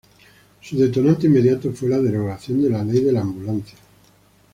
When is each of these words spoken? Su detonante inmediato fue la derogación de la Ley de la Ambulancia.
Su 0.61 0.79
detonante 0.79 1.27
inmediato 1.27 1.71
fue 1.73 1.89
la 1.89 1.99
derogación 1.99 2.59
de 2.63 2.71
la 2.71 2.83
Ley 2.83 3.01
de 3.03 3.11
la 3.11 3.21
Ambulancia. 3.21 3.77